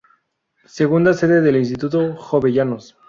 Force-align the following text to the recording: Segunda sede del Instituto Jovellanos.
Segunda 0.65 1.13
sede 1.13 1.41
del 1.41 1.57
Instituto 1.57 2.15
Jovellanos. 2.15 2.97